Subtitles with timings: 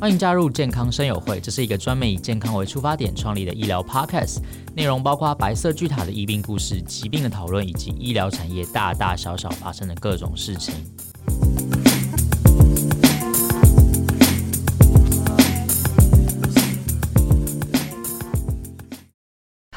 [0.00, 4.38] 欢迎加入健康生友会，这是一个专门以健康为出发点创立的医疗 podcast，
[4.74, 10.74] 内容包括白色巨塔的医病故事、疾病的讨论，以及医疗产业大大小小发生的各种事情。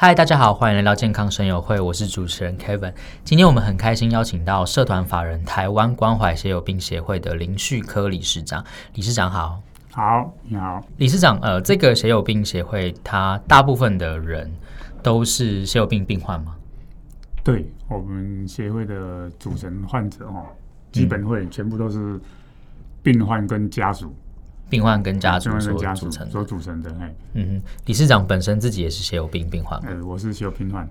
[0.00, 2.94] 嗨，大家好，欢迎来到健康生友会，我是主持人 Kevin。
[3.24, 8.64] 今天我们很开心邀请到社团法人台湾关怀血友病协会的林旭科理事长，
[8.94, 9.60] 理事长好。
[9.94, 11.38] 好，你好，理事长。
[11.38, 14.50] 呃，这个血友病协会，它大部分的人
[15.04, 16.56] 都是血友病病患吗？
[17.44, 20.46] 对，我们协会的组成患者哦，
[20.90, 22.18] 基本会全部都是
[23.04, 24.12] 病患跟家属，
[24.68, 26.90] 病患跟家属所组成，所组成的。
[26.98, 29.90] 哎，嗯哼，理事长本身自己也是血友病病患吗？
[29.92, 30.88] 呃，我是血友病患。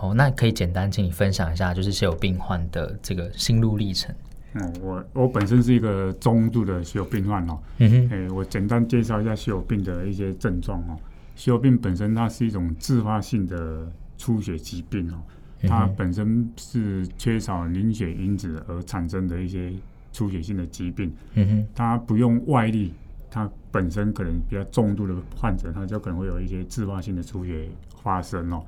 [0.00, 4.12] 哦，那可以简单请你分享一下，就是血友病患的这个心路历程。
[4.54, 7.58] 嗯，我我本身是一个中度的血友病患哦。
[7.78, 10.98] 嗯哼，哎，我简单介绍一下血友病的一些症状哦。
[11.34, 15.16] 血友病本身它是一种自发性的出血疾病哦，
[15.62, 19.72] 它本身是缺少凝血因子而产生的一些
[20.12, 21.10] 出血性的疾病。
[21.32, 22.92] 嗯哼，它不用外力，
[23.30, 27.66] 它本身可能比较重度的患者，他就可能会有一些自发性的出血
[28.02, 28.62] 发生哦。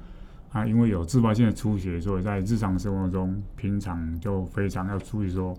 [0.51, 5.55] 啊，因为有自发性的出血，所以在日常生活中，平常就非常要注意说。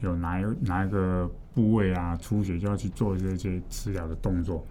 [0.00, 4.66] 有哪一哪一个部位啊出血，就要去做这些治疗的动作。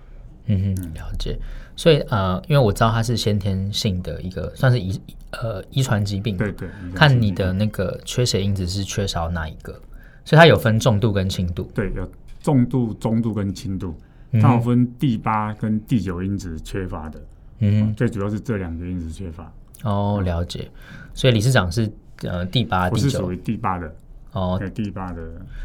[0.46, 1.38] 嗯哼，了解。
[1.76, 5.00] 所以呃，因为我知道它是先天性的一个，算是遗
[5.32, 6.36] 呃遗传疾病。
[6.36, 6.68] 对对。
[6.96, 9.74] 看你的那个缺血因子是缺少哪一个，
[10.26, 11.70] 所以它有分重度跟轻度。
[11.76, 12.10] 对，有
[12.42, 13.96] 重度、中度跟轻度。
[14.42, 17.22] 它有分第八跟第九因子缺乏的。
[17.60, 19.52] 嗯，最主要是这两个因子缺乏。
[19.84, 20.70] 哦，了解。
[21.14, 21.92] 所以理事长是
[22.24, 23.06] 呃第八、第九。
[23.06, 23.94] 我是属于第八的。
[24.32, 25.22] 哦，第八的，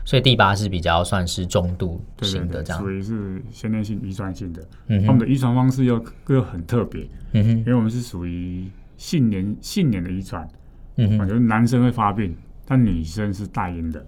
[0.06, 4.62] 所以第八是比较算是重度型的这样，属于是先天性遗传性的。
[4.86, 7.06] 嗯哼，他们的遗传方式又又很特别。
[7.32, 8.66] 嗯哼，因为我们是属于
[8.96, 10.48] 性年性年的遗传。
[10.96, 14.06] 嗯哼，就是男生会发病，但女生是带因的。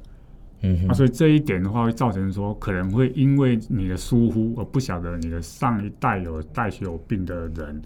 [0.62, 7.83] 嗯哼，啊，所以这一点的话会造成说，可能会因为你的疏忽而不晓得你的上一代有带血有病的人。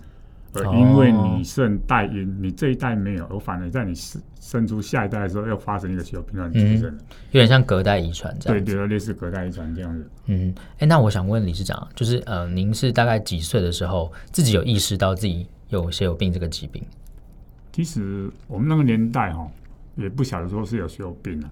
[0.52, 6.98] 呃，因为你是带因，哦、你这一代没有，而反而在你生生出下一代的时候，又发生一个血友病患出生了，
[7.30, 8.64] 有点像隔代遗传这样。
[8.64, 10.10] 对，对，类似隔代遗传这样子。
[10.26, 16.82] 嗯，哎，那我想问理事长，就是呃，您是大概几岁的时候自己有意识到自己有血友病这个疾病？
[17.72, 19.48] 其实我们那个年代哈，
[19.94, 21.50] 也不晓得说是有血友病啊，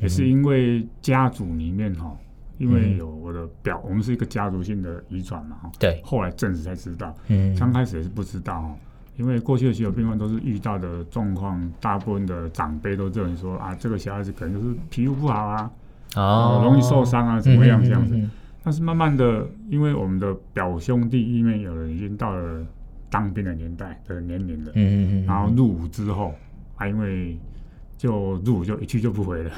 [0.00, 2.16] 也是因为家族里面哈。
[2.60, 5.72] 因为有我的表，我们是一个家族性的遗传嘛，哈。
[5.78, 5.98] 对。
[6.04, 8.76] 后来证实才知道，嗯，刚开始也是不知道哈。
[9.16, 15.70] 因为过去的血友病患都是遇到的状况，大部分的长辈都认为说啊，这个小孩子可能就是皮肤不好啊，
[16.16, 18.14] 哦，容易受伤啊，怎么样这样子。
[18.62, 22.62] 但是慢慢的，因为我们的表兄弟里面有人已经到了
[23.08, 26.34] 当兵的年代的年龄了，嗯嗯嗯，然后入伍之后，
[26.76, 27.38] 啊因为
[27.96, 29.50] 就入伍就一去就不回了。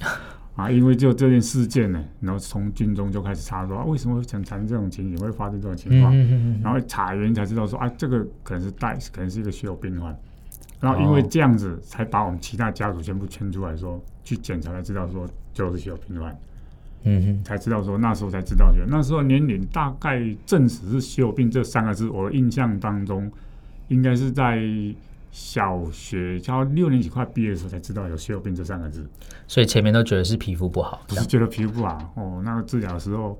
[0.58, 6.12] 啊，因为就这件事件呢，然后从军中就开始查说，啊、为什么会产生这种情形，会发生这种情况，
[6.60, 10.12] 然后查原因才知道说，啊，这个可能是带，可能是一个血友病患，
[10.80, 16.36] 然后因为这样子，才把我们其他家属全部圈出来说，去检查才知道说就是血友病患，
[17.04, 23.30] 嗯哼，才知道说那时候才知道，那时候年龄大概证实是血友病这三个字，我的印象当中
[23.86, 24.60] 应该是在。
[25.30, 29.08] 小学教六年级快毕业的时候才知道有血友病这三个字，
[29.46, 32.42] 所以前面都觉得是皮肤不好，不是觉得皮肤不好哦。
[32.44, 33.38] 那个治疗的时候，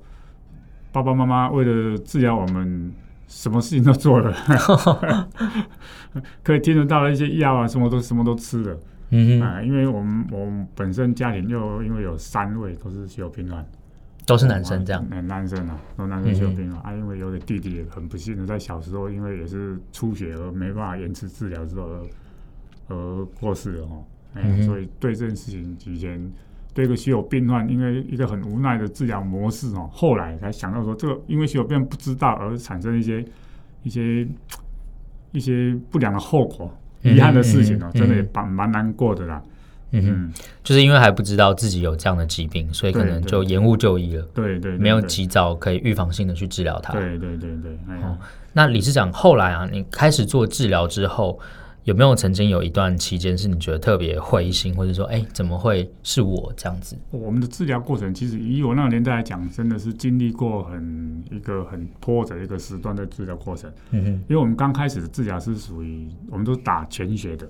[0.91, 2.93] 爸爸妈妈为了治疗我们，
[3.27, 5.27] 什么事情都做了，
[6.43, 8.79] 可以听得到的一些药啊，什么都什么都吃了。
[9.11, 13.65] 嗯哼，啊，因为我们我们本身家庭又因为有三位都是血友病患。
[14.29, 24.05] 都是男生这样，嗯，男生啊，都男生血友病啊，啊，因为有个弟弟也很不幸的在小时候，因为也是出血而没办法延迟治疗之后而而过世了哦，
[24.35, 26.31] 哎、嗯，所以对这件事情以前
[26.75, 33.25] 对一个血友病患，因为一个很无奈的治疗模式哦，后来才想到说，这个因为血友病不知道而产生一些
[33.81, 34.27] 一些
[35.31, 36.71] 一些不良的后果，
[37.01, 39.41] 遗憾的事情哦，真的也蛮蛮难过的啦。
[39.91, 40.33] 嗯哼，
[40.63, 44.21] 就是因为还不知道自己有这样的疾病，所以可能就延误就医了。
[44.33, 46.93] 对对，对，没有及早可以预防性的去治疗它。
[46.93, 47.71] 对对对对。
[48.03, 48.17] 哦，
[48.53, 51.39] 那理事长后来啊，你开始做治疗之后，
[51.85, 56.95] 有没有曾经有一段期间是你觉得特别灰心，或者说，哎，怎么会是我这样子？
[57.09, 63.71] 我们的治疗过程其实以我那个年代来讲，真的是经历过很一个很波折的一个时段的治疗过程。
[63.89, 67.49] 嗯哼，因为我们刚开始的治疗是属于我们都打全血的。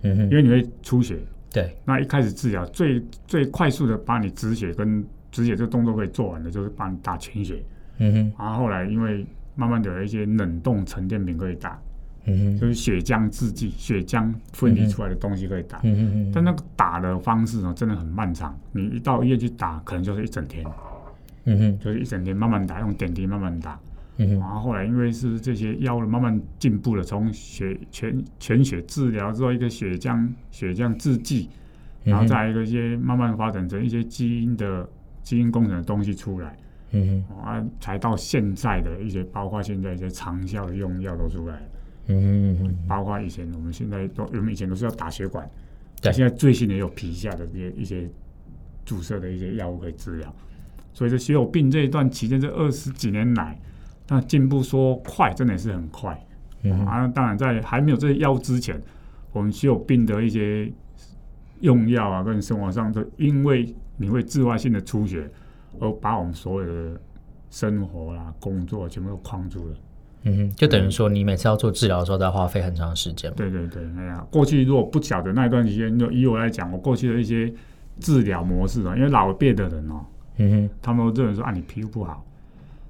[0.00, 1.18] 嗯哼，因为你会出血。
[1.54, 7.62] 对，那一开始治疗最最快速的把你止血跟止血这个动作可以做完的，就是帮你打全血。
[7.98, 9.24] 嗯哼，然后后来因为
[9.54, 11.80] 慢慢的有一些冷冻沉淀品可以打，
[12.24, 18.58] 嗯哼，就是血浆制剂、血浆分离出来的东西可以打，嗯哼，但那个打的方式呢，真的很漫长。
[18.72, 20.66] 你一到医院去打，可能就是一整天，
[21.44, 23.78] 嗯哼，就是一整天慢慢打，用点滴慢慢打，
[24.16, 31.48] 嗯哼，然后后来因为是这些药物慢慢进步了，从血全全血治疗之后，一个血浆血浆制剂，
[32.04, 34.88] 然后再一个一些慢慢发展成一些基因的
[35.22, 36.56] 基因工程的东西出来。
[36.92, 41.62] 嗯哼，啊，才到现在的一些，包括现在一些长效的用药都出来了。
[42.06, 45.44] 嗯哼，包括以前我们现在都，我们以前都是要打血管，
[46.00, 48.08] 对，现在最新的有皮下的一些一些
[48.84, 50.32] 注射的一些药物可以治疗。
[50.92, 53.58] 所以这血友病这一段期间，这二十几年来，
[54.08, 56.26] 那进步说快，真的是很快。
[56.62, 58.80] 嗯，啊，当然在还没有这些药之前，
[59.32, 60.72] 我们血友病的一些
[61.60, 65.30] 用药啊，跟生活上都因为你会自发性的出血。
[65.80, 67.00] 而把我们所有的
[67.50, 69.74] 生活啦、工作全部都框住了。
[70.22, 73.28] 嗯哼，就等于说，你每次要做治疗的时候，都要花费很长时间。
[73.34, 77.52] 对对对，哎呀，过去如果不晓得那一段时间，就以我来讲，我过去的一些
[77.98, 80.06] 治疗模式啊，因为老一辈的人哦，
[80.36, 82.24] 嗯哼，他们都认为说啊，你皮肤不好，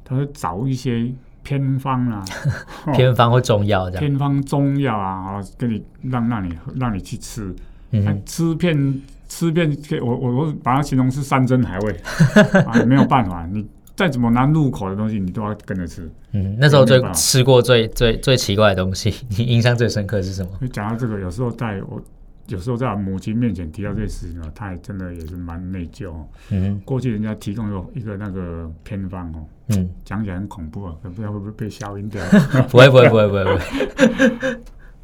[0.04, 1.10] 他会找一些
[1.42, 2.24] 偏方啊，
[2.94, 7.54] 偏方或中药这样，偏方中药啊，给你让让你让你去吃，
[7.90, 9.00] 嗯，吃片。
[9.26, 9.68] 吃遍，
[10.00, 12.00] 我我我把它形容是山珍海味
[12.66, 13.66] 啊，没有办法，你
[13.96, 16.08] 再怎么难入口的东西，你都要跟着吃。
[16.32, 20.50] 嗯，那时候最吃过最最最奇怪的东西，你印象最深刻是什么？
[20.68, 22.00] 讲到这个，有时候在我
[22.48, 26.12] 有时候在我母亲面前提到这些事情呢，她也真的也是蛮内疚。
[26.50, 32.22] 嗯，过去人家提供有一个那个偏方哦，嗯，讲起来很恐怖啊，可不知道会不会被消音掉？
[32.68, 34.60] 不会不会不会不会不会。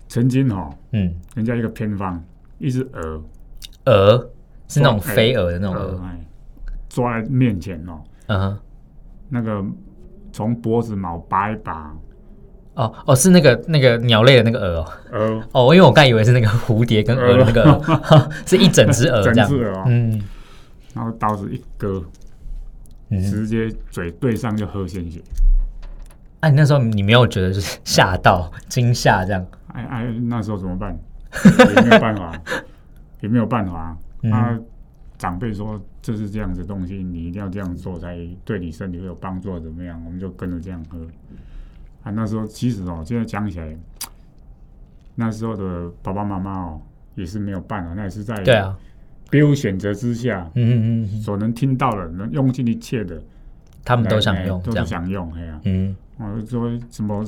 [0.08, 2.22] 曾经哦，嗯，人家一个偏方，
[2.58, 3.22] 一只鹅。
[3.86, 4.30] 鹅
[4.68, 6.00] 是那种飞蛾的那种鹅，
[6.90, 8.58] 抓在面前哦，嗯，
[9.28, 9.64] 那个
[10.32, 11.96] 从脖子毛拔一拔，
[12.80, 17.82] 哦哦，是那个那个鸟类的那个鹅哦，哦，因为我刚以为是那个蝴蝶跟鹅那个，
[18.46, 19.50] 是一整只鹅这样，
[19.86, 20.20] 嗯，
[20.94, 22.02] 然后刀子一割，
[23.10, 25.20] 直接嘴对上就喝鲜血。
[26.40, 29.46] 哎，那时候你没有觉得就是吓到惊吓这样？
[29.74, 30.98] 哎哎，那时候怎么办？
[31.76, 32.32] 也没有办法。
[33.20, 34.58] 也没有办法，他
[35.18, 38.16] 长辈说这是这样子的东西，你一定要这样做才
[38.46, 40.00] 对你身体会有帮助，怎么样？
[40.06, 40.96] 我们就跟着这样喝。
[42.02, 43.76] 啊，那时候其实哦，现在讲起来，
[45.14, 46.80] 那时候的爸爸妈妈哦，
[47.14, 48.76] 也是没有办法，那也是在对啊，
[49.28, 53.20] 别无选择之下，嗯嗯嗯，所能听到的，能用尽一切的，
[53.84, 57.24] 他们都想用，都想用，哎呀，嗯，我说什么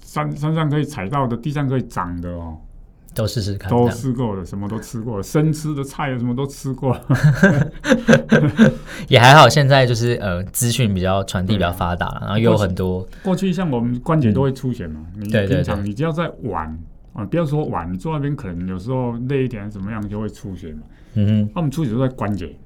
[0.00, 2.58] 山山上可以踩到的，地上可以长的哦。
[3.14, 7.06] 都试试看，都试过了，什么都吃过了，生吃的菜什么都吃过了，
[9.08, 9.48] 也还好。
[9.48, 13.06] 现在就是呃，资讯比较传递比较发达，然后又有很多。
[13.22, 16.78] 过去像我们关节都会出血嘛，你平常你只要在玩
[17.12, 20.82] 啊，不要说玩，你坐那边可能有时候累一点怎么样就会出血嘛。
[21.14, 22.56] 嗯哼，那我们出血都在关节，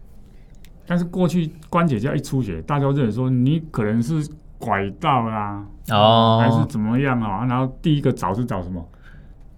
[0.87, 7.47] 但是过去关节只要一出血，大家都认为说你可能是拐到啦，哦，还是怎么样啊？
[7.47, 8.87] 然后第一个找是找什么？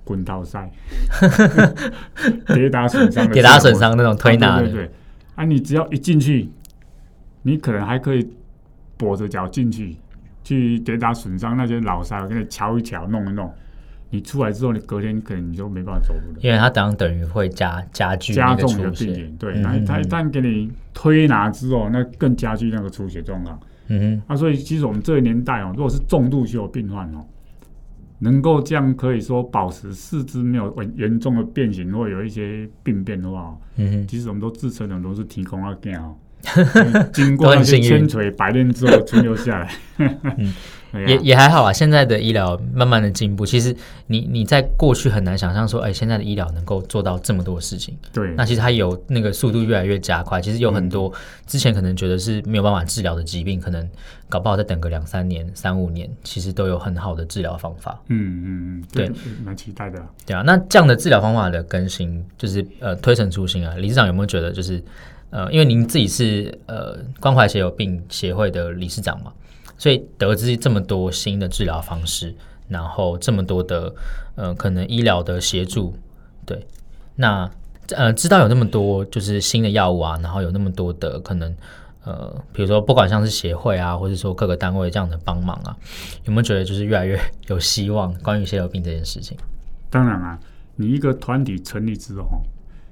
[0.07, 0.71] 滚刀赛，
[2.55, 4.91] 跌打损伤，跌打损伤那种推拿，啊，对对对。
[5.35, 6.49] 啊，你只要一进去，
[7.43, 8.25] 你可能还可以
[8.97, 9.97] 跛着脚进去，
[10.45, 13.53] 去跌打损伤那些老塞，我给你敲一敲，弄一弄。
[14.11, 19.37] 你出来之后，你隔天可能你就没办法走路了，因为它等等于会加加剧加重你的病情。
[19.37, 23.59] 对，那它一旦给你推拿之后，那更加剧那个出血状况。
[23.89, 24.23] 嗯哼。
[24.33, 27.27] 啊，所以其实我们这个年代哦，如果是重度血友病患哦。
[28.19, 33.57] 能够这样可以说保持四肢没有严严重的变形或有一些病变的话，
[34.09, 36.15] 其实我们都自称的都是天公啊，
[37.13, 39.71] 经过那些千锤百炼之后存留下来。
[40.39, 40.55] 嗯
[41.07, 43.75] 也也还好啊，现在的医疗慢慢的进步，其实
[44.07, 47.95] 你你在过去很难想象说，哎，现在的医疗能够做到这么多事情。
[48.15, 51.13] 对，那其实它有那个速度越来越加快，其实有很多
[51.47, 53.87] 之前可能觉得是没有办法治疗的疾病，可能
[54.31, 58.01] 搞不好再等个两三年、三五年，其实都有很好的治疗方法。
[58.09, 59.11] 嗯嗯嗯，对，
[59.45, 60.03] 蛮期待的。
[60.25, 63.75] 对啊，那这样的治疗方法的更新，就是呃推陈出新啊。
[63.77, 64.83] 理事长有没有觉得，就是
[65.37, 69.31] 呃，因为您自己是呃关怀血友病协会的理事长嘛？
[69.77, 72.35] 所以得知这么多新的治疗方式，
[72.69, 73.95] 然后这么多的
[74.35, 75.95] 呃可能医疗的协助，
[76.47, 76.67] 对，
[77.17, 77.51] 那
[77.91, 81.55] 呃知道有那么多就是新的药物啊，然后有那么多的可能
[82.05, 85.77] 呃，比如说不管像是协会啊，或者说各个单位这样的帮忙啊，
[86.25, 88.11] 有没有觉得就是越来越有希望？
[88.23, 89.37] 关于血友病这件事情，
[89.91, 90.39] 当然啊，
[90.77, 92.41] 你一个团体成立之后，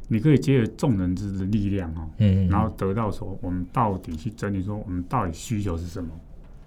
[0.09, 6.11] 你可以借着众人之力量哦，嗯，然后得到说我们到底去整理说我们到底需求是什么。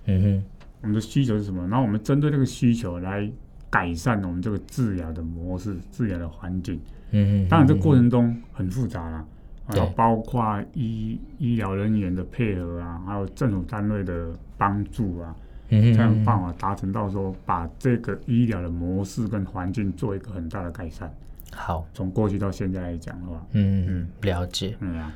[0.06, 0.44] 嗯哼，
[0.82, 1.62] 我们的需求是什么？
[1.67, 3.29] 然后我们针对这个需求来
[3.70, 6.79] 改善我们这个治疗的模式、治疗的环境。
[7.12, 9.25] 嗯哼，当然这过程中很复杂啦，
[9.70, 15.36] 对啊，包括医医疗人员的配合啊，还有政府单位的帮助啊，
[15.70, 21.13] 嗯哼，这样办法达成到说把这个医疗的模式跟环境做一个很大的改善。
[21.54, 24.75] 好，从过去到现在来讲的话，嗯嗯，了解。
[24.80, 25.12] 嗯啊，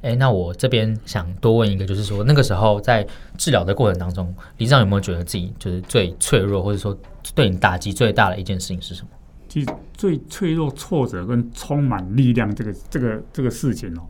[0.00, 6.96] 哎，那我这边想多问一个，就是说那个时候在治疗的过程当中，理事长有没有觉得自己就是最脆弱，或者说
[7.34, 9.08] 对你打击最大的一件事情是什么？
[9.48, 14.02] 其实最脆弱、挫折跟充满力量这个、这个、这个事情哦，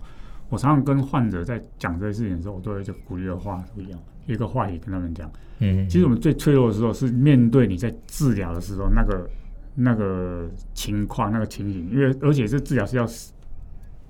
[0.48, 5.28] 我常常跟患者在讲这些事情的时候，我都会就鼓励的话不一样，一个话也跟他们讲。
[5.58, 9.28] 嗯，其实我们最脆弱的时候是面对你在治疗的时候那个。
[9.74, 13.06] 那个情况，那个情形，因为 而且这治疗是要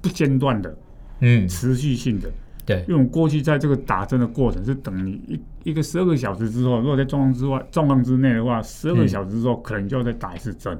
[0.00, 0.76] 不间断的，
[1.20, 2.30] 嗯，持续性的，
[2.66, 2.80] 对。
[2.80, 10.76] 因为我们过去在这个打针的过程是等你一一个十二个小时之后，如果在状况之外、状况之内的话，十二个小时之后可能就要再打一次针，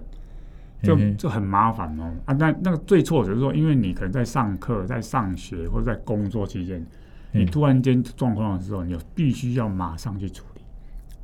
[0.82, 2.12] 就就很麻烦哦。
[2.24, 6.84] 啊，那那个最错就是说，因为你可能在上课、在上学或者在工作期间，
[7.30, 10.51] 你突然间状况的时候，你必须要马上去处理。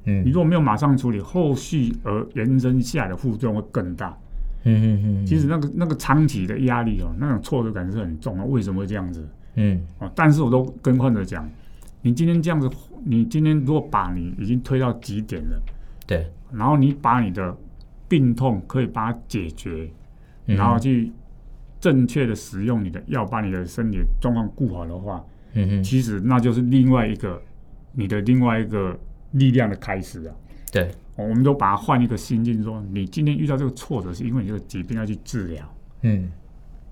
[0.09, 4.17] 嗯，你如果没有马上处理，后续而延伸下来的副作用会更大。
[4.65, 8.45] 嗯嗯嗯，其实那个那个长期的压力哦，那种挫折感是很重的。
[8.45, 9.29] 为什么会这样子？
[9.55, 11.49] 嗯，哦，但是我都跟患者讲，
[12.03, 12.69] 你今天这样子，
[13.05, 15.61] 你今天如果把你已经推到极点了，
[16.07, 17.55] 对，然后你把你的
[18.09, 19.91] 病痛可以把它解决，
[20.47, 21.13] 嗯、然后去
[21.79, 27.41] 正确的使用你的药，把你的身体状况顾好的话，嗯哼，其实那就是另外一个
[27.93, 28.99] 你的另外一个。
[29.33, 30.35] 力量的开始啊，
[30.73, 36.31] 对，我们都把它换一个心境，说你今天遇到这个挫折，是因为你这个疾病要去治疗，嗯，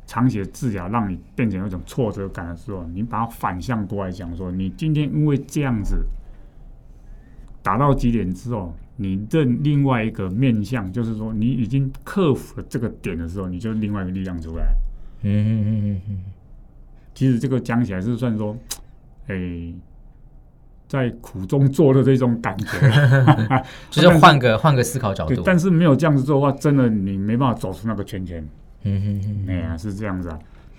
[0.07, 6.05] 长期的治疗让你变成一种挫折感的时候，你把它反向过来讲，说你今天因为这样子
[7.63, 14.67] 达到极点之后，你认另外一个面向，就是说你已经克服了这个点的时候，你就另外一个力量出来，
[15.23, 16.19] 嗯嗯嗯嗯嗯，
[17.15, 18.55] 其实这个讲起来是算说，
[19.29, 19.73] 哎。
[20.89, 22.79] 在苦中作乐这种感觉，
[23.91, 25.43] 就是换个换个思考角度。
[25.45, 28.47] 但是没有这样子做的话，真的你没办法走出那个圈圈。
[28.83, 30.39] 嗯哼哼，哎呀，是这样子啊。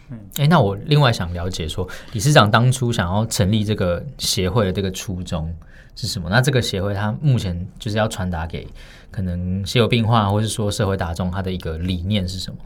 [0.09, 5.53] 哎、欸，那我另外想了解说，理事长当初想要成立这个协会的这个初衷
[5.95, 6.29] 是什么？
[6.29, 8.65] 那这个协会它目前就是要传达给
[9.11, 12.57] 可能血友病患或是说社会大众，它的一个理念是什么？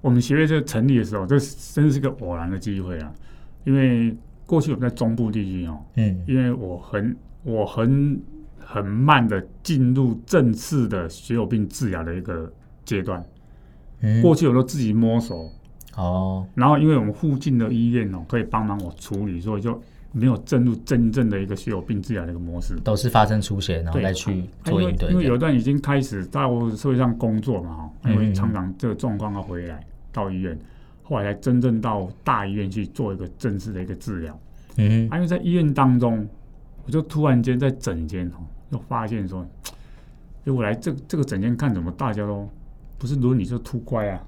[0.00, 1.38] 我们协会在成立的时候，这
[1.74, 3.12] 真是个偶然的机会啊，
[3.64, 4.16] 因为。
[4.48, 8.18] 过去我们在中部地区哦，嗯，因为我很我很
[8.58, 12.50] 很慢的进入正式的血友病治疗的一个
[12.82, 13.22] 阶段，
[14.00, 15.52] 嗯，过去我都自己摸索
[15.96, 19.78] 哦，然后因为我们附近的医院哦可以帮忙我处理，所以就
[20.12, 26.40] 没有进入真正的一个血友病治疗的一个模式，都是发生出血然后再去做应对，因为有一段已经开始在
[26.74, 30.58] 社会上工作嘛哈，因为常常这个状况要回来到医院。
[31.08, 34.38] 后来才真正到大医院去做一个正式的一个治疗。
[34.76, 36.28] 嗯，因为在医院当中，
[36.84, 39.42] 我就突然间在诊间哦，就发现说，
[40.44, 42.46] 哎，我来这这个诊间看怎么大家都
[42.98, 44.20] 不是轮椅就突乖啊，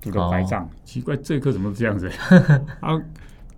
[0.00, 2.08] 拄着拐杖，奇怪这科怎么这样子？
[2.78, 2.96] 啊，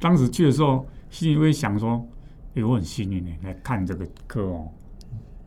[0.01, 2.03] 当时去的时候，心里会想说，
[2.55, 4.67] 哎，我很幸运呢，来看这个科哦，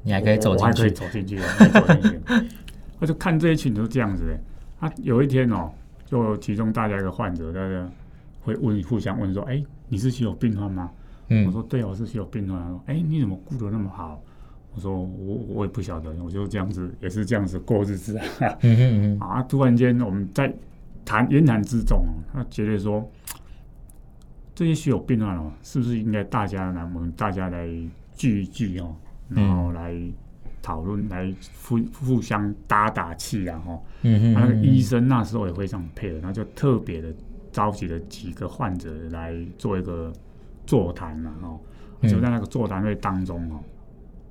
[0.03, 2.21] 你还可以走进去，走进去，走进去，
[2.99, 4.39] 我 就看这一群都这样子的。
[4.79, 5.71] 啊，有一天哦。
[6.07, 7.87] 就其中大家一个患者，大家
[8.39, 10.89] 会问互相问说：“哎，你是血友病患吗？”
[11.27, 14.23] 嗯，我说：“对，我是血友病患。”说：“哎，你怎么顾得那么好？”
[14.73, 18.25] 我说：“我我也不晓得，我就这样子，也是这样子过日子啊。”
[18.63, 19.19] 嗯嗯嗯。
[19.19, 20.53] 啊，突然间我们在
[21.03, 23.05] 谈言谈之中，他觉得说
[24.55, 27.67] 这些血友病患哦，是不是应该大家来，我们大家来
[28.13, 28.95] 聚一聚哦，
[29.27, 29.93] 然后来。
[30.67, 31.33] 讨论来
[31.63, 37.07] 互互相打打气啊，哈，嗯嗯，那个医生那时候也非常配合，那就特别的
[37.53, 40.11] 召集了几个患者来做一个
[40.65, 41.57] 座谈了，哈，
[42.09, 43.63] 就在那个座谈会当中哦，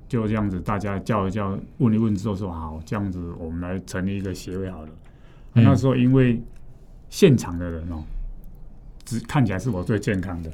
[0.07, 4.89] 就这样子大家叫一叫，问一问之后说好，这样子我们来成立一个协会好了。
[5.53, 6.39] 那时候因为
[7.09, 8.03] 现场的人哦，
[9.05, 10.51] 只看起来是我最健康的，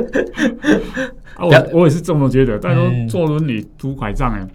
[1.36, 4.48] 啊，我我也是这么觉得，但是坐轮椅拄拐杖哎。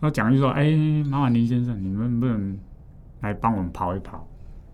[0.00, 2.58] 他讲就说：“哎、欸，麻烦林先生，你们能不能
[3.20, 4.28] 来帮我们跑一跑？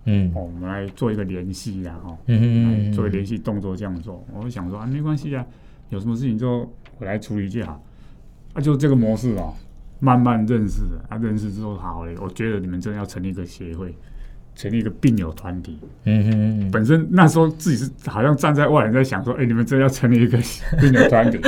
[0.04, 4.24] 嗯，哦，我们来做一个联系呀，哈，嗯嗯嗯，做联系动作这样做。
[4.34, 5.46] 我就想说啊，没关系啊，
[5.90, 7.80] 有什么事情就我来处理就好。
[8.54, 9.54] 啊，就这个模式哦，
[10.00, 13.94] 慢慢认识的，啊，认识之后好嘞，我觉得你们真的要成立一个协会，
[14.54, 15.78] 成立一个病友团体。
[16.04, 20.38] 嗯哼，本身那时候自己是好像站在外人在想说，哎、欸，你们这要成立一个
[20.80, 21.38] 病友团体，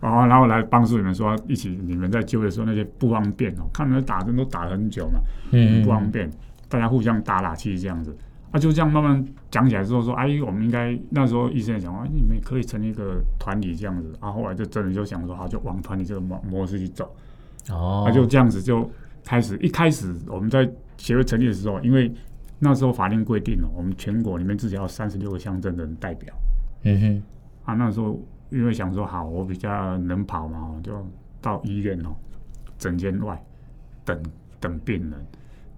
[0.00, 5.20] 然后然后来帮助你们说一起，你们在就业的时候那些不方便哦，看那打针都打很久嘛，
[5.52, 6.30] 嗯，不方便，
[6.68, 8.16] 大家互相打打气这样子。
[8.50, 14.14] 啊，就这样慢慢讲起来之后说，哎，我们应该那时候医生也讲说，哎，你们可以成立一个团体这样子。
[14.20, 17.04] 啊，后来就真的就想说，好，就往团体这个模模式去走。
[17.70, 18.88] 哦，那、啊、就这样子就
[19.24, 19.56] 开始。
[19.56, 22.08] 一开始我们在协会成立的时候，因为
[22.58, 26.34] 那时候法令规定了，我们全国里面至少要三十六个乡镇的人代表。
[26.82, 27.22] 嗯哼。
[27.64, 28.20] 啊，那时候
[28.50, 31.06] 因为想说，好，我比较能跑嘛，就
[31.40, 32.14] 到医院哦，
[32.78, 33.42] 诊间外
[34.04, 34.22] 等
[34.60, 35.12] 等病人。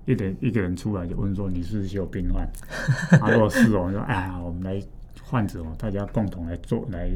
[0.04, 2.49] 一点一个人出来就问说，你是不是有病患？
[3.18, 4.80] 他说是哦，说哎呀，我们来
[5.25, 7.11] 患者哦，大家共同来做来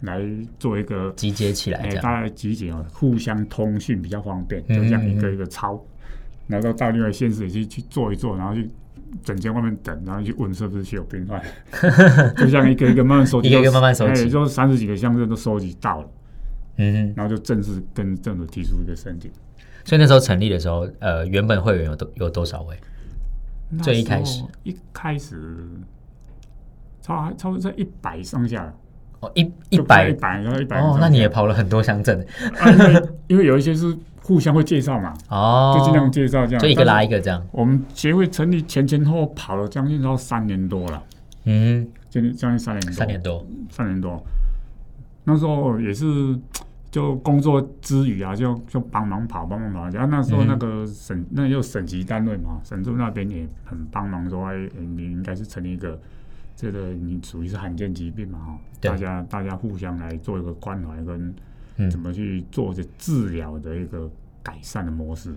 [0.00, 0.20] 来
[0.58, 5.80] 做一个集结起来，哎，大家集结哦，互相通讯比较方便，就这样一个一个抄，
[6.48, 8.68] 然后到另外县市去去做一做，然后去
[9.22, 11.42] 诊间外面等，然后去问是不是有病患，
[12.36, 16.08] 就像一个一个慢慢收集，一个一个慢慢收集，哎，就三十几个乡镇都收集到了，
[16.76, 19.30] 嗯，然后就正式跟政府提出一个申请。
[19.84, 22.76] 所以那时候成立的时候，呃，原本会员有多有多少位？
[23.82, 25.36] 最一开始，一开始
[27.00, 28.72] 超超过在一百上下。
[29.20, 30.78] 哦，一一百一百，然后一百。
[30.78, 32.24] 哦，那你也跑了很多乡镇。
[33.28, 33.96] 因为有一些是
[34.26, 35.14] 互相会介绍嘛。
[35.28, 35.76] 哦。
[35.78, 36.60] 就尽量介绍这样。
[36.60, 37.40] 就一个拉一个这样。
[37.52, 41.02] 我们协会成立前前后后跑了将近到三年多了。
[41.44, 41.88] 嗯。
[42.10, 42.92] 将近将近三年多。
[42.92, 43.46] 三年多。
[43.70, 44.22] 三年多。
[45.24, 46.38] 那时候也是。
[46.88, 49.86] 就工作之余啊，就就帮忙跑，帮忙跑。
[49.90, 54.56] 然后那时候那个省，嗯、那就省级单位嘛，省政那边也很帮忙说，哎，
[54.96, 56.00] 你应该是成立一个，
[56.54, 61.34] 这个你属于是罕见疾病嘛，哈，大家大家互相来做一个关怀跟
[61.90, 64.10] 怎么去做这治疗的一个
[64.42, 65.30] 改善的模式。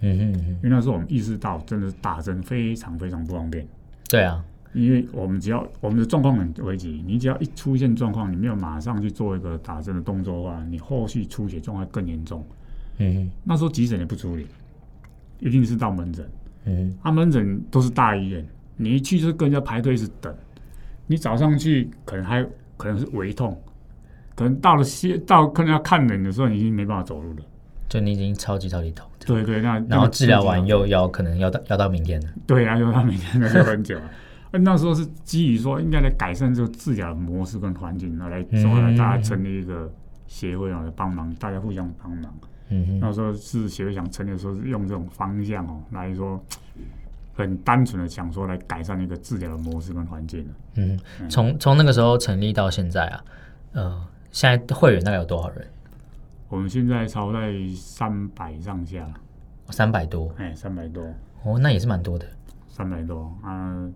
[0.00, 3.66] 嗯哼，嗯哼，因为那时候我们意识到，真的是打针非常非常不方便。
[4.08, 4.44] 对啊。
[4.74, 12.42] 因为我们只要我们的状况很危急，你只要一出现状况，你没有马上去做一个打针的动作的话，你后续出血状况更严重。
[12.96, 14.46] 嗯，那时候急诊也不处理，
[15.40, 16.26] 一定是到门诊。
[16.64, 18.46] 嗯，啊，门诊都是大医院，
[18.78, 20.34] 你一去就是跟人家排队是等。
[21.06, 22.42] 你早上去可能还
[22.78, 23.60] 可能是胃痛，
[24.34, 27.42] 可能到了些到可能要看人的时候，你已经没办法走路了。
[27.88, 29.06] 就你已经超级超级痛。
[29.26, 32.28] 对对，那然后治疗完又要可能要到要到明天了。
[32.46, 34.10] 对啊，要到明天那就很久了。
[34.60, 39.90] 那时候是基于说应该来改善这个治疗的模式跟环境，然后来说来大家成立一个
[40.26, 42.34] 协会啊，来帮忙，大家互相帮忙。
[42.68, 46.42] 嗯，那时候是协会想成立的时候是用这种方向哦来说，
[47.34, 50.46] 很单纯的想说来改善一个治疗的模式跟环境。
[50.74, 53.24] 嗯，从从那个时候成立到现在啊，
[53.72, 55.64] 呃，现在会员大概有多少人？
[56.48, 59.08] 我们现在超在三百上下，
[59.70, 61.04] 三百多，哎，三百多。
[61.44, 62.26] 哦，那也是蛮多的，
[62.68, 63.88] 三百多啊。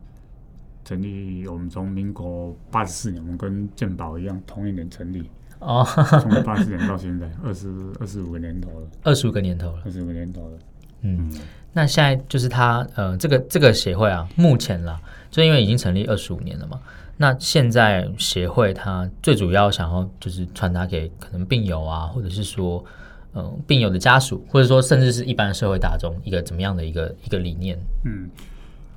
[0.85, 5.29] 成立，我们从民国八十四年，我们跟健保一样，同一年成立。
[5.59, 5.85] 哦，
[6.21, 7.69] 从八十年到现在，二十
[7.99, 8.87] 二十五个年头了。
[9.03, 9.83] 二十五个年头了。
[9.85, 10.59] 二十五个年头了。
[11.01, 11.29] 嗯，
[11.73, 16.81] 那现在就是他，呃，这个这个协会啊，目前啦，就因为已经成立二十五年了嘛。
[17.17, 22.85] 那现在协会它最主要想要就是传达给可能病友啊，或者是说，
[23.33, 27.79] 嗯、呃，病友的家属，或者说甚至是一般社会大众一个怎么样的一个一个理念？
[28.05, 28.29] 嗯。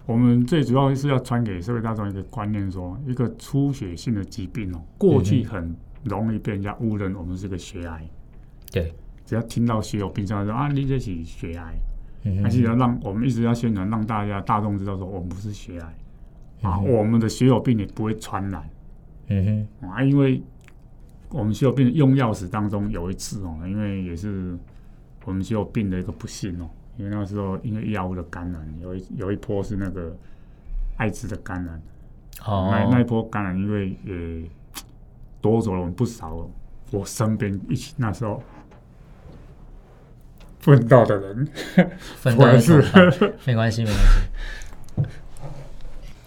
[0.05, 8.03] 我们最主要是要传给社会大众一个观念说，说一个出血性的疾病哦，过去很容易被人家误认我们是个血癌。
[8.71, 8.91] 对，
[9.23, 11.75] 只要听到血友病上说啊，你这是血癌，
[12.23, 16.08] 嗯，还是要让我们一直要宣传，让大家大众知道说我们不是血癌，嗯，
[16.61, 18.69] 啊，我们的血友病也不会传染。
[19.27, 20.41] 嗯哼，啊，因为
[21.29, 24.57] 我们血友病用药史当中有一次哦，因为也是
[25.25, 26.69] 我们血友病的一个不幸哦。
[26.97, 30.13] 因为那时候，因为药物的感染，有一有一波是那个
[30.97, 31.81] 艾滋的感染，
[32.45, 34.49] 哦，那那一波感染，因为也
[35.39, 36.45] 夺走了我们不少
[36.91, 38.43] 我身边一起那时候
[40.59, 41.47] 奋斗的人，
[42.17, 42.73] 奋斗的 是
[43.45, 44.09] 没关系，没关系。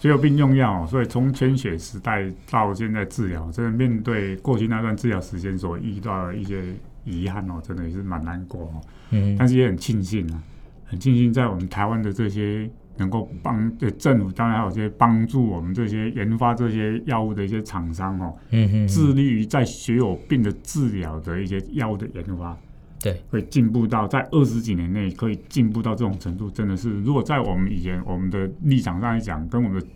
[0.03, 6.61] 血友病用药，所以从全血时代到现在治疗，真的面对过去那段治疗时间所遇到的一些
[7.05, 8.81] 遗憾哦，真的也是蛮难过哦。
[9.11, 10.43] 嗯，但是也很庆幸啊。
[10.83, 22.57] 很庆幸在我们台湾的这些能够帮的政府，当然还有些帮助我们这些研发这些药物的一些厂商哦，嗯哼，致力于在血友病的治疗的一些药物的研发，
[23.03, 29.87] 对，会进步到在二十几年内可以进步到这种程度，真的是如果在我们以前我们的立场上来讲，跟我们的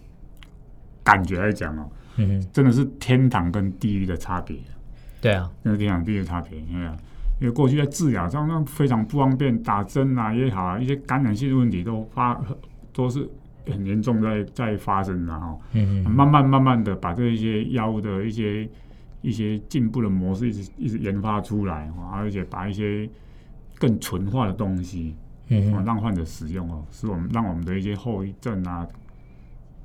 [1.03, 4.57] 感觉来讲哦，嗯哼，真的是天堂跟地狱的差别，
[5.21, 6.87] 对啊，那是天堂地狱的差别，因为。
[7.39, 12.35] 因为过去在治疗上那非常不方便，打针啊也好啊，一些感染性的问题都发
[12.91, 13.29] 都是
[13.67, 15.55] 很严重在在发生的哈。
[15.73, 16.11] 嗯嗯。
[16.11, 18.67] 慢慢慢慢的把这一些药物的一些
[19.21, 23.09] 一些进步的模式一直一直研发出来，而且把一些
[23.77, 25.15] 更纯化的东西，
[25.47, 28.87] 嗯，让患者使用哦，使我们让我们的一些后遗症啊，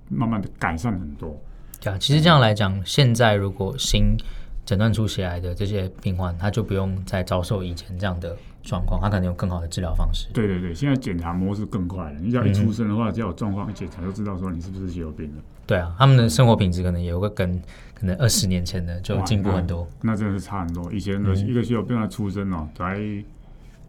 [0.08, 1.36] 慢慢的改善很多。
[1.80, 4.16] 对啊，其实这样来讲，现在如果新
[4.64, 10.28] 诊断出血癌的这些病患，他就不用再遭受以前这样的状况，他可能有更好的治疗方式。
[10.32, 15.42] 对对对，现在检查模式更快了，你只要一出生的话，只要有状况一检查就知道说你是不是血友病了。
[15.66, 17.60] 对啊，他们的生活品质可能也会跟
[17.94, 20.12] 可能二十年前的就进步很多那。
[20.12, 20.92] 那真的是差很多。
[20.92, 23.00] 以前的一个血友病的出生哦，来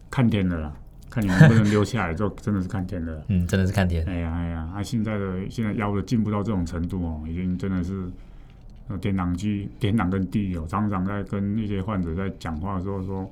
[0.10, 0.72] 看天的啦，
[1.10, 3.24] 看你能不能留下来，就真的是看天的。
[3.30, 4.06] 嗯，真的是看天。
[4.06, 8.10] 哎呀哎呀，啊，现在的现在药物的进步到这种程度哦，已经真的是。
[9.02, 13.28] 天堂区，天壤跟地狱，常常在跟一些患者在讲话的时候说：“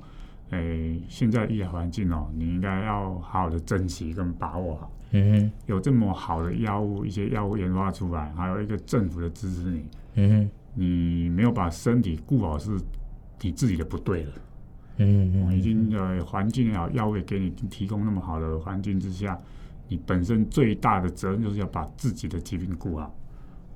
[0.52, 4.92] 诶、欸，现在医疗环境哦，你应该要好好的珍惜跟把握好。
[5.10, 9.84] 嗯哼，有这么好的药物，一些药物研发出来，还有一个政府的支持你。
[10.14, 12.70] 嗯哼，你没有把身体顾好，是
[13.40, 14.32] 你自己的不对了。
[14.98, 19.38] 嗯嗯，已经呃环境也好，药物也给你提供那么好的环境之下，
[19.88, 23.14] 你本身最大的责任就是要把自己的疾病顾好。”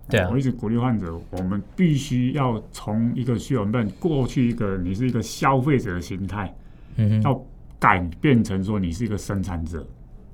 [0.09, 6.55] 对啊，我一直鼓励患者，我们必须要从一个血友病过去一个你是一个消费者的心态，
[6.97, 7.45] 嗯，要
[7.79, 9.87] 改变成说你是一个生产者，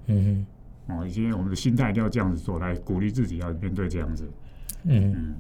[0.07, 0.47] 嗯
[0.87, 4.31] 哼，哦，以前我们的心态一定要这样子做，来鼓励自己要面对这样子，
[4.85, 5.35] 嗯，嗯，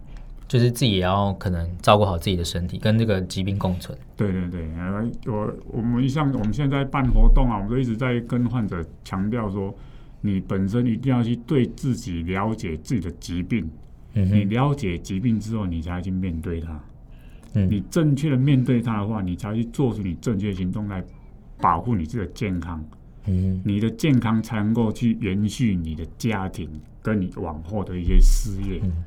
[0.48, 3.96] 就是自己也要可能照顾好自己的身体，跟这个疾病共存。
[4.16, 4.68] 对对对，
[5.26, 9.74] 我我们像我们现在办活动啊，我们都一直在跟患者强调说，
[10.20, 13.68] 你本身一定要去对自己了解自己的疾病。
[14.14, 16.78] 嗯、你了解疾病之后，你才去面对它。
[17.54, 21.04] 嗯，你正确的面对它的话，你才去做出你正确的行动来
[21.58, 22.82] 保护你自己的健康。
[23.26, 26.68] 嗯，你的健康才能够去延续你的家庭
[27.02, 28.80] 跟你往后的一些事业。
[28.82, 29.04] 嗯，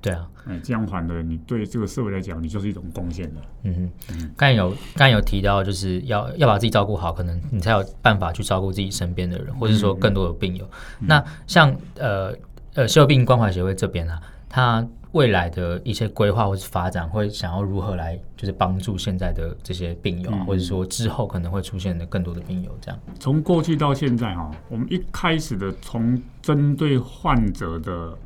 [0.00, 3.40] 对啊，哎，这样反的，你对这个社会来讲，你就是一种贡献的。
[3.64, 10.64] 嗯哼，嗯，刚才有刚才有提到，就是要要把自己照顾好，可能你才有办法去照顾自己身边的人，或者说更多的病友。
[11.00, 12.32] 嗯、那像呃
[12.74, 14.18] 呃，社病关怀协会这边啊。
[14.50, 23.00] 他未来的一些规划或是发展，会想要如何来就是帮助现在的这些病友，嗯，或者说之后可能会出现的更多的病友，这样。
[23.18, 28.16] 从过去到现在哈，我们一开始的从针对患者的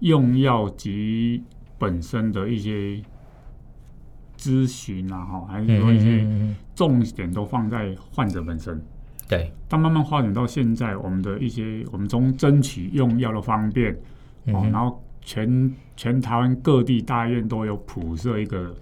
[0.00, 1.42] 用药及
[1.78, 3.02] 本身的一些
[4.36, 6.26] 咨询啊哈，还是说一些
[6.74, 8.78] 重点都放在患者本身。
[9.26, 9.50] 对。
[9.66, 13.90] 但慢慢发展到现在，我们的一些我们从争取用药的方便，
[14.48, 15.00] 哦，然后。
[15.26, 18.74] 全全台湾各地大医院都有普设一个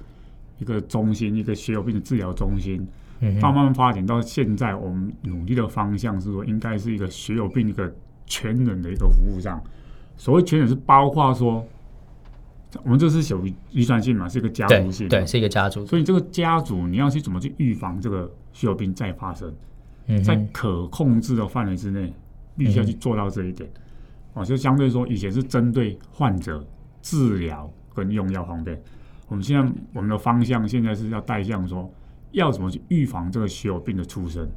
[0.58, 2.86] 一个中心，一个血友病的治疗中心。
[3.20, 7.94] 嗯，慢慢发展到现在，我们努力的方向是说，应该是一个血友病一个
[8.26, 9.62] 全人的一个服务上。
[10.16, 11.64] 所谓全人，是包括说，
[12.82, 15.86] 我们这是属于遗传性嘛，是一个家族性，对，对，是一个家族。
[15.86, 19.52] 所以这个家族，你要去怎么去预防这个血友病再发生？
[20.06, 22.12] 嗯，在可控制的范围之内，
[22.56, 23.68] 必须要去做到这一点。
[23.74, 23.80] 嗯
[24.34, 26.64] 哦，就相对说，以前是针对患者
[27.02, 28.80] 治疗跟用药方面，
[29.28, 31.92] 我们现在我们的方向现在是要带向说，
[32.30, 34.48] 要怎么去预防这个血友病的出生，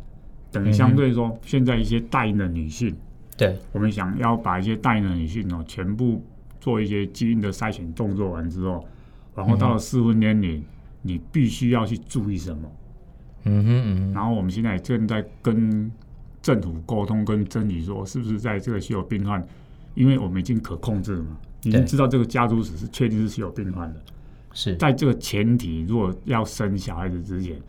[0.52, 2.96] 等于相对说，现在一些大龄的女性，
[3.36, 6.24] 对，我们想要把一些大龄的女性哦，全部
[6.62, 8.86] 做一些基因的筛选动作完之后，
[9.36, 10.64] 然后到了适婚年龄，
[11.02, 12.72] 你必须要去注意什么？
[13.44, 15.92] 嗯哼嗯，然后我们现在正在跟
[16.42, 19.46] 政府沟通，跟争取说，是不是在这个血友病患。
[19.94, 24.00] 因为我们已经可控制了嘛，已经知道这个家族史是确定是血友病患的。
[24.54, 27.60] 是在这个前提，如果要生小孩子之前，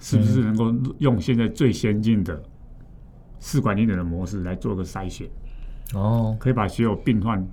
[0.00, 2.42] 是不是能够用现在最先进的
[3.38, 5.28] 试管婴儿的模式来做个筛选？
[5.94, 7.46] 哦，可以把血友病患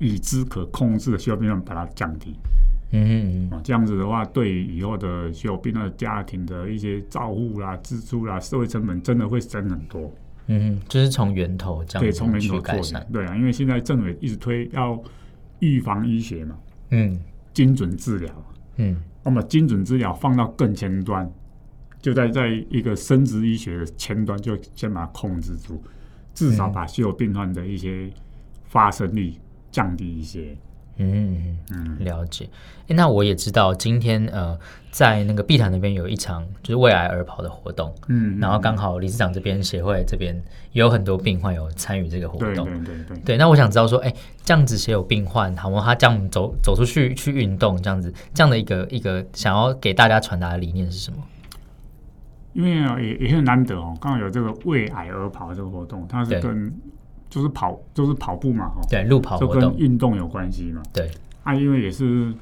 [0.00, 2.34] 已知可控制的血友病患把它降低。
[2.90, 10.12] 嗯嗯，这样子的话，对于以后的血友病患的家庭的一些照护啦、支出啦、社会成本，真的会省很多。
[10.46, 13.06] 嗯，就是从源头这样，对，从源头改善。
[13.12, 15.00] 对啊，因为现在政府一直推要
[15.60, 16.58] 预防医学嘛，
[16.90, 17.18] 嗯，
[17.52, 18.32] 精准治疗，
[18.76, 21.30] 嗯，那么精准治疗放到更前端，
[22.00, 25.82] 就在在一个生殖医学的前端，就先把它控制住，
[26.34, 28.10] 至少把所有病患的一些
[28.64, 29.34] 发生率
[29.70, 30.56] 降低一些。
[30.96, 32.48] 嗯嗯，了解。
[32.88, 34.58] 哎，那我也知道今天呃，
[34.90, 40.34] 在那个碧潭那边有一场就是为癌而跑的活动，嗯，然后刚好理事长这边协会这边
[40.72, 43.18] 也有很多病患有参与这个活动，对对对对。
[43.24, 45.80] 对，那我想知道说，哎，这样子血友病患，好吗？
[45.84, 51.18] 他这样走走出去去运动，这样子这样的一个一个想要给大家传达的理念是什么？
[52.52, 56.72] 因为也也很难得哦，刚好有这个为癌而跑这个活动，它是跟
[57.34, 61.10] 就是跑，就是跑步嘛，哈，对，路跑就跟运动有关系嘛，对，
[61.42, 62.32] 啊，因为也是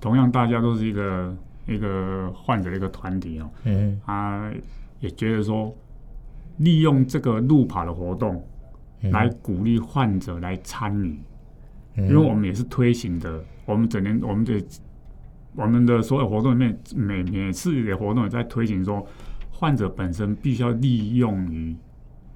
[0.00, 4.48] 同样，大家都是一个一个患者的一个团体哦，嗯，啊，
[5.00, 5.74] 也觉得说
[6.58, 8.40] 利用这个路跑的活动
[9.10, 11.18] 来鼓励患者来参与，
[11.96, 14.64] 嗯，因为我们也是推行的，我们整年我们的
[15.56, 19.04] 我们的所有活动里面，每每次的活动也在推行说，
[19.50, 21.74] 患者本身必须要利用于。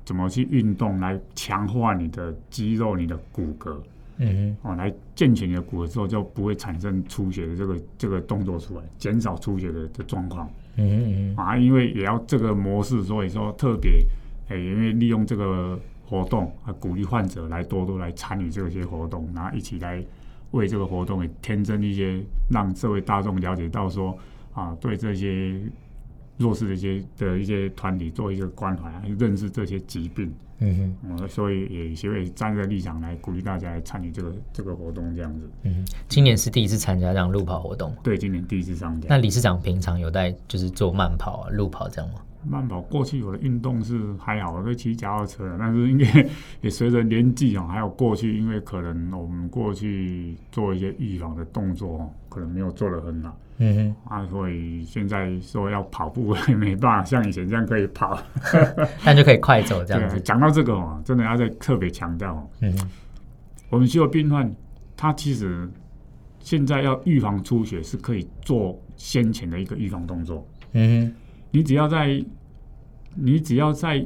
[0.05, 3.77] 怎么去运动来强化你的肌肉、你的骨骼？
[4.23, 10.47] 嗯哼，哦，来健全你的骨骼之后，就不会产生出血的这个这个动作出来，减少出血的的状况。
[10.77, 14.05] 嗯嗯啊，因为也要这个模式，所以说特别，
[14.49, 20.05] 哎，因为利用这个活动啊，鼓励患者来多多来参与这些活动，然后一起来
[20.51, 24.19] 为这个活动也添增一些，让社会大众了解到说
[24.53, 25.59] 啊，对这些。
[26.41, 35.51] 弱势的一些的一些团体做一个关怀，认识这些疾病，嗯哼，嗯，所以也协会站在立场来鼓励大家来参与这个这个活动，这样子。
[35.65, 39.07] 嗯，今年是第一次参加这样路跑活动，对，今年第一次参加。
[39.11, 42.21] 那理事长平常有在就是做慢跑啊、路跑这样吗？
[42.43, 46.31] 慢跑过去我的运动是还好，我会骑脚踏车，但是因为
[46.63, 53.37] 也随着年纪哦，还有过去因为可能我们过去做一些预防的动作哦，可能没有做的很好。
[53.63, 58.19] 嗯哼，啊，所以现在说要跑步也 没办法像以前这样可以跑，
[59.05, 60.19] 但就可以快走这样子。
[60.21, 62.91] 讲到这个哦，真的要再特别强调哦，嗯哼，
[63.69, 64.51] 我们肌肉病患
[64.97, 65.71] 他其实
[66.39, 70.47] 现在要预防出血是可以做先前的一个预防动作。
[70.73, 71.15] 嗯哼，
[71.51, 72.25] 你只要在
[73.15, 74.03] 你只要在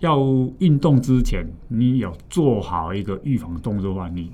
[0.00, 0.18] 要
[0.58, 4.32] 运动之前，你有做好一个预防动作的话，你。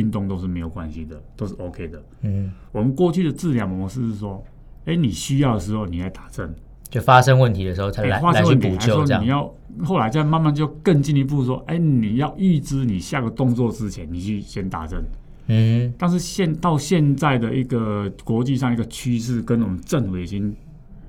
[0.00, 2.02] 运动都是没有关系的，都是 OK 的。
[2.22, 4.42] 嗯，我们过去的治疗模式是说，
[4.86, 6.54] 哎，你需要的时候你来打针，
[6.88, 9.22] 就发生问题的时候才来来去补救这样。
[9.22, 9.52] 你要
[9.84, 15.04] 后来再慢慢就更进一步说，哎，你要预知你下个动作之前，你去先打针。
[15.48, 20.56] 嗯，但是现到现在的一个国际上一个趋势，跟我们政府已经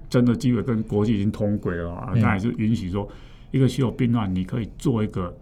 [0.09, 3.07] 真的机会跟国际已经通轨了啊，那也是允许说
[3.51, 5.33] 一个血友病患你可以做一个。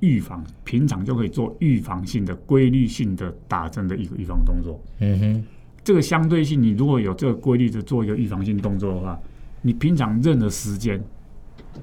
[0.00, 4.78] 预防平常就可以做预防性的规律性的打针的一个预防动作。
[4.98, 5.44] 嗯哼，
[5.82, 9.18] 这个相对性，你如果有这个规律的做一个预防性动作的话，
[9.62, 11.02] 你平常任何时间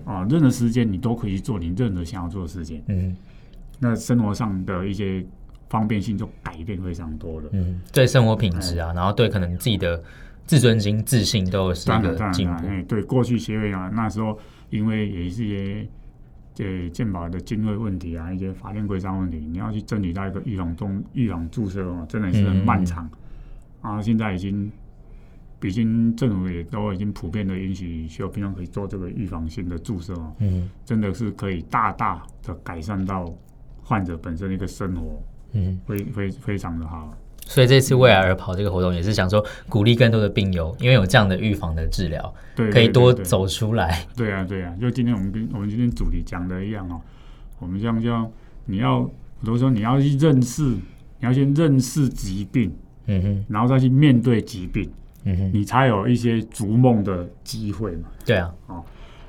[0.06, 2.84] 啊，任何时间你都可以去做你任何想要做的事情。
[2.88, 3.15] 嗯，
[3.80, 5.26] 那生活上的一些
[5.69, 7.49] 方便性就改变非常多了。
[7.54, 10.02] 嗯，对生活品质啊，然后对可能自己的
[10.45, 12.67] 自尊心、自信都是一个进步。
[12.67, 14.38] 哎，对，过去协会啊，那时候
[14.69, 15.88] 因为也是一些。
[16.54, 23.10] 这健保的经费问题啊，一些法令规章问题，你要去争取到一个预防中预防注射哦，真的是很漫长。
[23.82, 24.72] 嗯、啊，现在已经，
[25.60, 30.34] 毕竟政府也都已经普遍的允许，血友病患可以做这个预防性的注射哦。
[30.39, 33.34] 嗯，真的是可以大大的改善到
[33.82, 35.22] 患者本身的一个生活。
[35.54, 37.18] 嗯，非非非常的好。
[37.45, 44.06] 所以这次为爱而跑这个活动也是想说鼓励更多的病友，因为有这样的预防的治疗，对，可以多走出来。
[44.15, 46.99] 对啊，对啊，就今天我们跟我们今天主题讲的一样哦，
[47.60, 48.32] 我们这样叫
[48.65, 49.12] 你要，比
[49.43, 50.79] 如说你要去认识，你
[51.21, 52.73] 要先认识疾病，
[53.08, 54.89] 嗯哼，然后再去面对疾病，
[55.25, 58.08] 嗯哼，你才有一些逐梦的机会嘛。
[58.25, 58.84] 对啊，哦，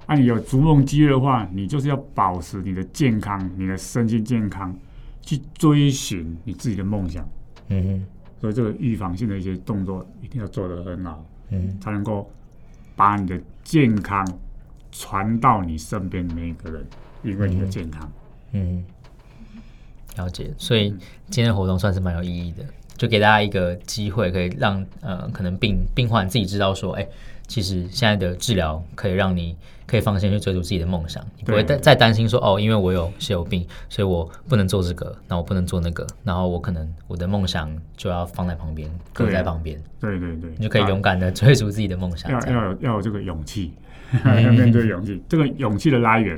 [0.06, 4.74] 那你有逐梦机会的话，你就是要保持你的健康，你的身心健康，
[5.20, 7.22] 去追寻你自己的梦想。
[7.24, 7.28] 嗯
[7.68, 8.04] 哼，
[8.40, 12.30] 所以这个预防性的一些动作一定要做得很好，嗯，才能够
[12.94, 14.26] 把你的健康
[14.92, 16.86] 传到你身边每一个人，
[17.22, 18.12] 因为你的健康，
[18.52, 18.84] 嗯，
[20.16, 20.52] 了解。
[20.58, 20.90] 所以
[21.30, 22.64] 今天的活动算是蛮有意义的，
[22.96, 27.08] 就给大家一个机会，可以让呃可能病病患自己知道说，哎。
[27.54, 29.54] 其实现在的治疗可以让你
[29.86, 39.80] 可以放心去追逐自己的梦想，你不会再再担心说哦，因为我有血友病，所以我不能做这个，那我不能做那个，然后我可能我的梦想就要放在旁边，搁在旁边。
[40.00, 42.28] 对对对，你就可以勇敢的追逐自己的梦想。
[42.32, 43.72] 要要有要有这个勇气，
[44.24, 45.22] 要面对勇气。
[45.28, 46.36] 这个勇气的来源，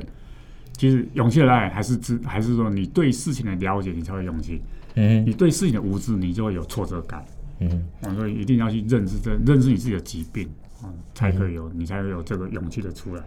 [0.73, 4.61] 其实勇气的来源还是知，还是说你对事情的了解，你才会勇气。
[4.93, 7.25] 嗯，你对事情的无知，你就会有挫折感。
[7.59, 10.47] 嗯，所以一定要去认识这认识你自己的疾病。
[10.83, 13.23] 嗯，才可以有，你才会有这个勇气的出来。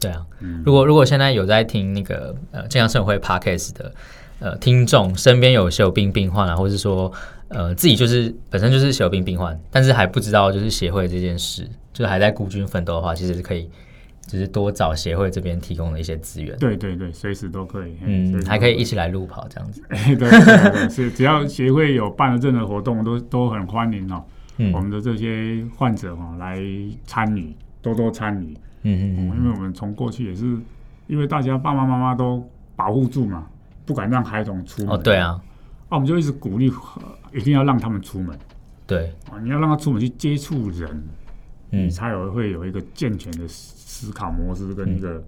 [0.00, 3.92] 对啊，嗯、如果如果现在有在听那个呃健康生活会 Podcast 的
[4.40, 7.10] 呃听众，身边有血友病病患啊，或者是说
[7.48, 13.70] 呃自己就是本身就是血友病病患，但是还不知道就是协会这件事，就是还在孤军奋斗的话，其实是可以，
[14.26, 16.54] 就是多找协会这边提供的一些资源。
[16.58, 17.96] 对对对，随时都可以。
[18.02, 19.80] 嗯，还可以一起来路跑这样子。
[19.88, 24.22] 对对对，是只要协会有办了任何活动，都都很欢迎哦。
[24.58, 26.58] 嗯、我们的这些患者哈，来
[27.04, 28.56] 参与，多多参与。
[28.82, 30.58] 嗯嗯嗯，因为我们从过去也是，
[31.06, 33.46] 因为大家爸爸妈妈都保护住嘛，
[33.84, 34.94] 不敢让孩童出门。
[34.94, 35.40] 哦，对啊，
[35.90, 36.72] 那我们就一直鼓励，
[37.32, 38.38] 一定要让他们出门。
[38.86, 40.88] 对啊，你要让他出门去接触人，
[41.72, 45.24] 嗯，你才有会有一个健全的思考模式跟一个、嗯、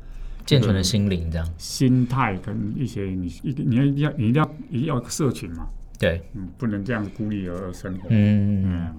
[0.47, 5.67] 健全的心灵这样心态跟一些你一你要要你一定要一定要社群嘛。
[5.99, 8.07] 对，嗯，不能这样子孤立而生活。
[8.11, 8.95] 嗯嗯，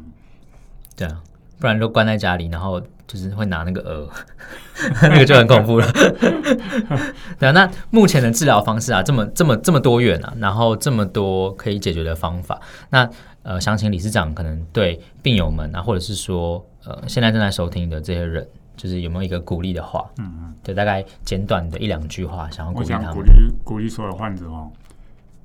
[1.00, 1.22] 对啊，
[1.60, 4.10] 不然就关在家里，然后就是会拿那个鹅，
[5.02, 5.90] 那个就很恐怖了。
[7.40, 12.60] 对啊，那目前的治疗方式啊，这么这么这么多元啊，然后这么多可以解决的方法，
[12.90, 13.10] 那
[13.44, 20.06] 呃，想请理事长可能对病友们啊，或者是说呃，现在正在收听的这些人，就是有没有一个鼓励的话？
[20.18, 23.14] 嗯嗯，对，大概简短的一两句话，想要鼓励他们。
[23.14, 23.30] 鼓励
[23.64, 24.70] 鼓励所有患者哦。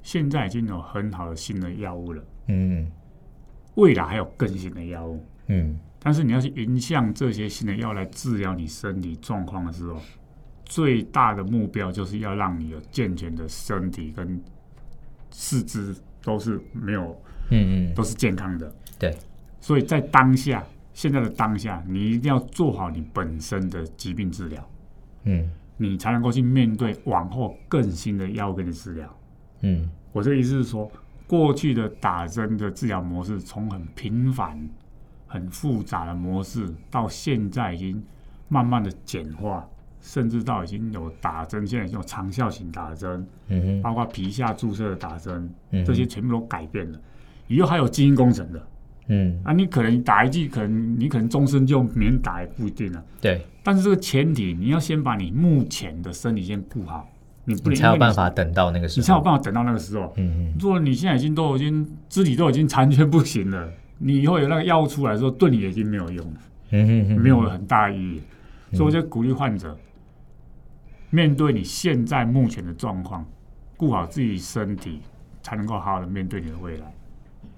[0.02, 2.90] 现在已经有很好的新的药物了，嗯，
[3.76, 10.00] 未来还有更新的药物，嗯，但是你要去迎向这些新的药来治疗你身体状况的时候，
[10.64, 14.42] 最大的目标就是要让你有健全的身体跟
[15.30, 17.02] 四肢都是没有，
[17.50, 19.14] 嗯嗯，都是健康的，对，
[19.60, 24.70] 所以在当下，现在的当下，你一定要做好你本身的疾病治疗，
[25.24, 29.16] 嗯，你才能够去面对往后更新的药物给你治疗。
[29.60, 30.90] 嗯，我这意思是说，
[31.26, 34.58] 过去的打针的治疗模式，从很频繁、
[35.34, 38.00] 很复杂的模式，到现在已经
[38.46, 39.68] 慢慢的简化，
[40.00, 47.00] 甚至到已经有打针，现在有长效型打针，嗯哼，包括皮下注射的打针，嗯，这些全部都改变了。
[47.48, 48.66] 以后还有基因工程的，
[49.08, 53.44] 嗯，啊，你可能打一剂，可能你可能终身就免打也不一定了，对。
[53.64, 57.08] 但是这个前提，你要先把你目前的身体先顾好。
[57.44, 59.02] 你不能，你才有办法等到那个时候。
[59.02, 60.12] 你才有办法等到那个时候。
[60.16, 60.54] 嗯嗯。
[60.60, 66.40] 如果你现在已经都已经肢体都已经残缺不行了，你以后有那个药物出来的时候，对你已经没有用了。
[66.70, 68.22] 嗯嗯，没有很大意义。
[68.70, 69.76] 嗯、所以我就鼓励患者，
[71.10, 73.24] 面对你现在目前的状况，
[73.76, 75.00] 顾好自己身体，
[75.42, 76.92] 才能够好好的面对你的未来。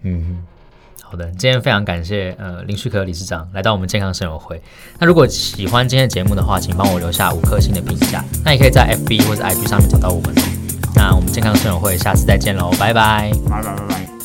[0.02, 0.44] 嗯。
[1.02, 4.60] 好的，今天非常感谢呃林旭可理事长来到我们健康生友会。
[4.98, 8.24] 那如果喜欢今天的节目的话，请帮我留下五颗星的评价。
[8.44, 10.34] 那也可以在 FB 或者 IG 上面找到我们。
[10.96, 14.15] 那我们健康生友会下次再见喽，拜拜，拜拜拜拜。